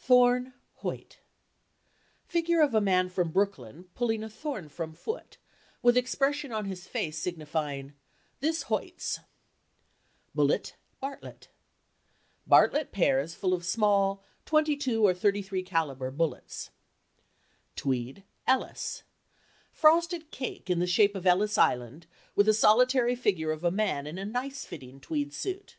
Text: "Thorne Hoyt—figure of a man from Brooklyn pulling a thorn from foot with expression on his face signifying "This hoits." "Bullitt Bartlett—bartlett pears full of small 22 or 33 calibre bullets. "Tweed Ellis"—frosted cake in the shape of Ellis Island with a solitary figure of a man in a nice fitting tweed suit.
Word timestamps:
"Thorne 0.00 0.52
Hoyt—figure 0.80 2.60
of 2.60 2.74
a 2.74 2.80
man 2.80 3.08
from 3.08 3.30
Brooklyn 3.30 3.84
pulling 3.94 4.24
a 4.24 4.28
thorn 4.28 4.68
from 4.68 4.92
foot 4.94 5.36
with 5.80 5.96
expression 5.96 6.50
on 6.50 6.64
his 6.64 6.88
face 6.88 7.18
signifying 7.18 7.92
"This 8.40 8.62
hoits." 8.62 9.20
"Bullitt 10.34 10.74
Bartlett—bartlett 11.00 12.90
pears 12.90 13.36
full 13.36 13.54
of 13.54 13.64
small 13.64 14.24
22 14.44 15.06
or 15.06 15.14
33 15.14 15.62
calibre 15.62 16.10
bullets. 16.10 16.70
"Tweed 17.76 18.24
Ellis"—frosted 18.44 20.32
cake 20.32 20.68
in 20.68 20.80
the 20.80 20.88
shape 20.88 21.14
of 21.14 21.28
Ellis 21.28 21.56
Island 21.56 22.08
with 22.34 22.48
a 22.48 22.52
solitary 22.54 23.14
figure 23.14 23.52
of 23.52 23.62
a 23.62 23.70
man 23.70 24.08
in 24.08 24.18
a 24.18 24.24
nice 24.24 24.64
fitting 24.64 24.98
tweed 24.98 25.32
suit. 25.32 25.76